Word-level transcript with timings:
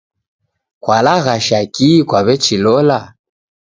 Kwalaghasha 0.83 1.59
ki 1.75 1.89
kwawechilola? 2.09 2.99